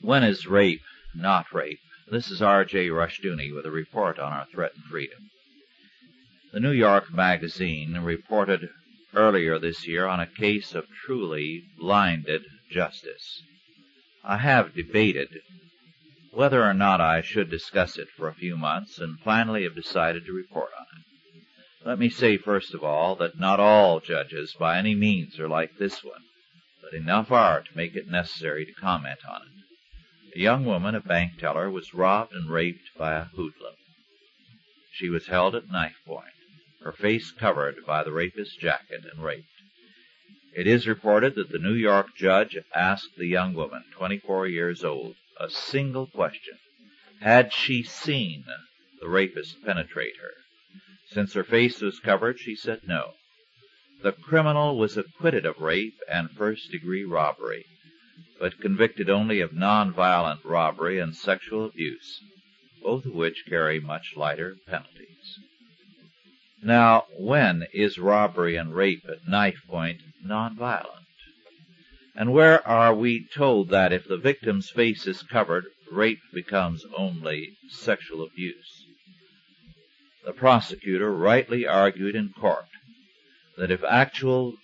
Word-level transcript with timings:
When 0.00 0.24
is 0.24 0.46
rape 0.46 0.82
not 1.14 1.52
rape? 1.52 1.78
This 2.08 2.30
is 2.30 2.42
R.J. 2.42 2.88
Rushdoony 2.88 3.54
with 3.54 3.64
a 3.66 3.70
report 3.70 4.18
on 4.18 4.32
our 4.32 4.46
threatened 4.46 4.84
freedom. 4.84 5.30
The 6.52 6.60
New 6.60 6.72
York 6.72 7.12
Magazine 7.12 7.98
reported 7.98 8.68
earlier 9.14 9.58
this 9.58 9.86
year 9.86 10.06
on 10.06 10.20
a 10.20 10.26
case 10.26 10.74
of 10.74 10.88
truly 11.04 11.64
blinded 11.78 12.42
justice. 12.70 13.42
I 14.24 14.38
have 14.38 14.74
debated 14.74 15.40
whether 16.32 16.64
or 16.64 16.74
not 16.74 17.00
I 17.00 17.22
should 17.22 17.48
discuss 17.48 17.96
it 17.96 18.08
for 18.10 18.28
a 18.28 18.34
few 18.34 18.56
months, 18.56 18.98
and 18.98 19.20
finally 19.20 19.62
have 19.62 19.76
decided 19.76 20.26
to 20.26 20.32
report 20.32 20.70
on 20.78 20.86
it. 20.98 21.86
Let 21.86 21.98
me 21.98 22.08
say 22.08 22.36
first 22.38 22.74
of 22.74 22.82
all 22.82 23.14
that 23.16 23.38
not 23.38 23.60
all 23.60 24.00
judges 24.00 24.54
by 24.58 24.78
any 24.78 24.94
means 24.94 25.38
are 25.38 25.48
like 25.48 25.76
this 25.78 26.02
one, 26.02 26.22
enough 26.94 27.30
are 27.30 27.60
to 27.62 27.76
make 27.76 27.94
it 27.96 28.08
necessary 28.08 28.64
to 28.64 28.72
comment 28.72 29.18
on 29.28 29.42
it. 29.42 30.38
A 30.38 30.40
young 30.40 30.64
woman, 30.64 30.94
a 30.94 31.00
bank 31.00 31.38
teller, 31.38 31.70
was 31.70 31.94
robbed 31.94 32.32
and 32.32 32.50
raped 32.50 32.90
by 32.96 33.14
a 33.14 33.24
hoodlum. 33.24 33.74
She 34.92 35.08
was 35.08 35.26
held 35.26 35.54
at 35.54 35.70
knife 35.70 36.00
point, 36.06 36.34
her 36.82 36.92
face 36.92 37.30
covered 37.32 37.84
by 37.86 38.02
the 38.02 38.12
rapist's 38.12 38.56
jacket, 38.56 39.04
and 39.12 39.22
raped. 39.22 39.48
It 40.56 40.66
is 40.66 40.86
reported 40.86 41.34
that 41.34 41.50
the 41.50 41.58
New 41.58 41.74
York 41.74 42.14
judge 42.16 42.56
asked 42.74 43.16
the 43.16 43.26
young 43.26 43.54
woman, 43.54 43.84
24 43.92 44.46
years 44.46 44.84
old, 44.84 45.16
a 45.38 45.50
single 45.50 46.06
question. 46.06 46.58
Had 47.20 47.52
she 47.52 47.82
seen 47.82 48.44
the 49.00 49.08
rapist 49.08 49.64
penetrate 49.64 50.16
her? 50.18 50.34
Since 51.06 51.32
her 51.34 51.44
face 51.44 51.80
was 51.80 51.98
covered, 51.98 52.38
she 52.38 52.54
said 52.54 52.82
no. 52.86 53.14
The 54.04 54.12
criminal 54.12 54.76
was 54.76 54.98
acquitted 54.98 55.46
of 55.46 55.62
rape 55.62 55.98
and 56.06 56.30
first 56.30 56.70
degree 56.70 57.04
robbery 57.04 57.64
but 58.38 58.60
convicted 58.60 59.08
only 59.08 59.40
of 59.40 59.54
non-violent 59.54 60.44
robbery 60.44 60.98
and 60.98 61.16
sexual 61.16 61.64
abuse, 61.64 62.20
both 62.82 63.06
of 63.06 63.14
which 63.14 63.46
carry 63.48 63.80
much 63.80 64.12
lighter 64.14 64.58
penalties. 64.66 65.38
Now, 66.62 67.06
when 67.16 67.66
is 67.72 67.96
robbery 67.96 68.56
and 68.56 68.74
rape 68.74 69.06
at 69.08 69.26
knife 69.26 69.62
point 69.66 70.02
non-violent? 70.22 71.06
And 72.14 72.30
where 72.34 72.60
are 72.68 72.94
we 72.94 73.26
told 73.26 73.70
that 73.70 73.90
if 73.90 74.06
the 74.06 74.18
victim's 74.18 74.68
face 74.68 75.06
is 75.06 75.22
covered, 75.22 75.64
rape 75.90 76.20
becomes 76.30 76.84
only 76.94 77.56
sexual 77.70 78.22
abuse? 78.22 78.84
The 80.26 80.34
prosecutor 80.34 81.10
rightly 81.10 81.66
argued 81.66 82.14
in 82.14 82.34
court 82.38 82.66
that 83.56 83.70
if 83.70 83.84
actual 83.84 84.54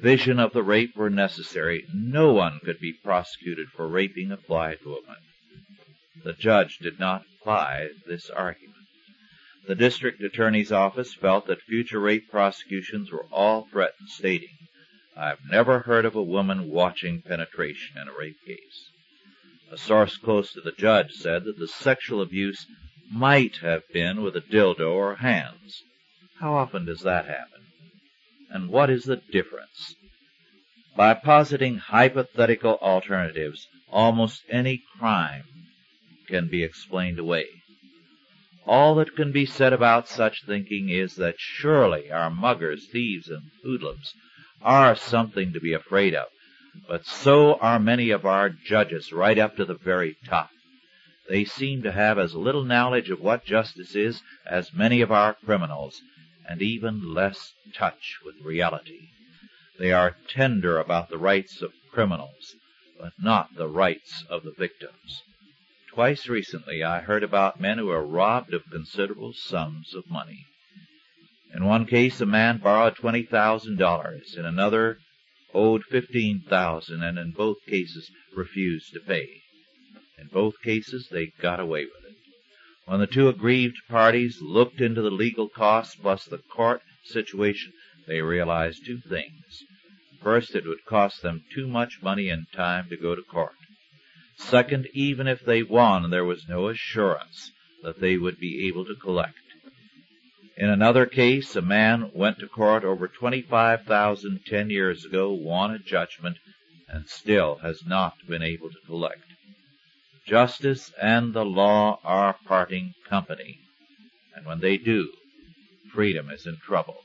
vision 0.00 0.38
of 0.38 0.52
the 0.52 0.62
rape 0.62 0.96
were 0.96 1.10
necessary, 1.10 1.84
no 1.92 2.32
one 2.32 2.60
could 2.64 2.78
be 2.80 2.92
prosecuted 2.92 3.68
for 3.68 3.88
raping 3.88 4.30
a 4.30 4.36
blind 4.36 4.78
woman. 4.84 5.16
The 6.24 6.32
judge 6.32 6.78
did 6.78 6.98
not 6.98 7.24
apply 7.40 7.88
this 8.06 8.30
argument. 8.30 8.74
The 9.66 9.74
district 9.74 10.22
attorney's 10.22 10.72
office 10.72 11.14
felt 11.14 11.46
that 11.46 11.62
future 11.62 12.00
rape 12.00 12.30
prosecutions 12.30 13.12
were 13.12 13.26
all 13.30 13.68
threatened, 13.70 14.08
stating, 14.08 14.56
I've 15.16 15.44
never 15.50 15.80
heard 15.80 16.04
of 16.04 16.14
a 16.14 16.22
woman 16.22 16.70
watching 16.70 17.22
penetration 17.22 18.00
in 18.00 18.08
a 18.08 18.16
rape 18.18 18.38
case. 18.46 18.90
A 19.70 19.76
source 19.76 20.16
close 20.16 20.52
to 20.52 20.60
the 20.60 20.72
judge 20.72 21.12
said 21.12 21.44
that 21.44 21.58
the 21.58 21.68
sexual 21.68 22.22
abuse 22.22 22.66
might 23.10 23.56
have 23.56 23.82
been 23.92 24.22
with 24.22 24.36
a 24.36 24.40
dildo 24.40 24.92
or 24.92 25.16
hands. 25.16 25.82
How 26.40 26.54
often 26.54 26.86
does 26.86 27.00
that 27.02 27.26
happen? 27.26 27.66
And 28.50 28.70
what 28.70 28.90
is 28.90 29.04
the 29.04 29.16
difference? 29.16 29.94
By 30.96 31.14
positing 31.14 31.78
hypothetical 31.78 32.78
alternatives, 32.80 33.66
almost 33.90 34.42
any 34.48 34.82
crime 34.98 35.44
can 36.26 36.48
be 36.48 36.62
explained 36.62 37.18
away. 37.18 37.46
All 38.66 38.94
that 38.96 39.16
can 39.16 39.32
be 39.32 39.46
said 39.46 39.72
about 39.72 40.08
such 40.08 40.44
thinking 40.44 40.88
is 40.88 41.16
that 41.16 41.36
surely 41.38 42.10
our 42.10 42.30
muggers, 42.30 42.86
thieves, 42.86 43.28
and 43.28 43.50
hoodlums 43.62 44.12
are 44.60 44.94
something 44.94 45.52
to 45.52 45.60
be 45.60 45.72
afraid 45.72 46.14
of, 46.14 46.26
but 46.86 47.06
so 47.06 47.54
are 47.54 47.78
many 47.78 48.10
of 48.10 48.26
our 48.26 48.50
judges 48.50 49.12
right 49.12 49.38
up 49.38 49.56
to 49.56 49.64
the 49.64 49.78
very 49.78 50.16
top. 50.26 50.50
They 51.28 51.44
seem 51.44 51.82
to 51.82 51.92
have 51.92 52.18
as 52.18 52.34
little 52.34 52.64
knowledge 52.64 53.10
of 53.10 53.20
what 53.20 53.44
justice 53.44 53.94
is 53.94 54.22
as 54.46 54.74
many 54.74 55.00
of 55.00 55.12
our 55.12 55.34
criminals, 55.34 56.00
and 56.48 56.62
even 56.62 57.12
less 57.12 57.52
touch 57.74 58.16
with 58.24 58.34
reality. 58.42 59.08
They 59.78 59.92
are 59.92 60.16
tender 60.28 60.78
about 60.78 61.10
the 61.10 61.18
rights 61.18 61.62
of 61.62 61.72
criminals, 61.92 62.56
but 62.98 63.12
not 63.18 63.54
the 63.54 63.68
rights 63.68 64.24
of 64.30 64.42
the 64.42 64.54
victims. 64.58 65.22
Twice 65.94 66.26
recently 66.26 66.82
I 66.82 67.00
heard 67.00 67.22
about 67.22 67.60
men 67.60 67.78
who 67.78 67.86
were 67.86 68.06
robbed 68.06 68.54
of 68.54 68.70
considerable 68.70 69.34
sums 69.34 69.94
of 69.94 70.10
money. 70.10 70.46
In 71.54 71.64
one 71.64 71.86
case 71.86 72.20
a 72.20 72.26
man 72.26 72.58
borrowed 72.58 72.96
twenty 72.96 73.24
thousand 73.24 73.78
dollars, 73.78 74.34
in 74.36 74.44
another 74.44 74.98
owed 75.54 75.84
fifteen 75.84 76.42
thousand, 76.48 77.02
and 77.02 77.18
in 77.18 77.32
both 77.32 77.58
cases 77.66 78.10
refused 78.34 78.92
to 78.94 79.00
pay. 79.00 79.42
In 80.18 80.28
both 80.28 80.54
cases 80.62 81.08
they 81.10 81.32
got 81.40 81.60
away 81.60 81.84
with 81.84 82.04
it. 82.04 82.07
When 82.88 83.00
the 83.00 83.06
two 83.06 83.28
aggrieved 83.28 83.76
parties 83.90 84.40
looked 84.40 84.80
into 84.80 85.02
the 85.02 85.10
legal 85.10 85.50
costs 85.50 85.94
plus 85.94 86.24
the 86.24 86.38
court 86.38 86.80
situation, 87.04 87.74
they 88.06 88.22
realized 88.22 88.86
two 88.86 88.98
things. 89.06 89.62
First, 90.22 90.54
it 90.54 90.64
would 90.66 90.86
cost 90.86 91.20
them 91.20 91.44
too 91.54 91.68
much 91.68 92.00
money 92.02 92.30
and 92.30 92.46
time 92.50 92.88
to 92.88 92.96
go 92.96 93.14
to 93.14 93.20
court. 93.20 93.52
Second, 94.38 94.88
even 94.94 95.28
if 95.28 95.44
they 95.44 95.62
won, 95.62 96.08
there 96.08 96.24
was 96.24 96.48
no 96.48 96.68
assurance 96.68 97.52
that 97.82 98.00
they 98.00 98.16
would 98.16 98.40
be 98.40 98.66
able 98.66 98.86
to 98.86 98.94
collect. 98.94 99.34
In 100.56 100.70
another 100.70 101.04
case, 101.04 101.54
a 101.56 101.60
man 101.60 102.10
went 102.14 102.38
to 102.38 102.48
court 102.48 102.84
over 102.84 103.06
twenty-five 103.06 103.84
thousand 103.84 104.46
ten 104.46 104.70
years 104.70 105.04
ago, 105.04 105.30
won 105.30 105.72
a 105.72 105.78
judgment, 105.78 106.38
and 106.88 107.06
still 107.06 107.56
has 107.56 107.84
not 107.86 108.14
been 108.26 108.42
able 108.42 108.70
to 108.70 108.86
collect. 108.86 109.24
Justice 110.28 110.92
and 111.00 111.32
the 111.32 111.44
law 111.44 112.00
are 112.04 112.36
parting 112.44 112.92
company, 113.08 113.60
and 114.36 114.44
when 114.44 114.60
they 114.60 114.76
do, 114.76 115.10
freedom 115.90 116.28
is 116.28 116.46
in 116.46 116.58
trouble. 116.58 116.98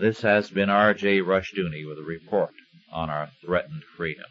This 0.00 0.22
has 0.22 0.48
been 0.48 0.70
R.J. 0.70 1.20
Rushdoony 1.20 1.86
with 1.86 1.98
a 1.98 2.02
report 2.02 2.54
on 2.90 3.10
our 3.10 3.28
threatened 3.44 3.82
freedom. 3.94 4.24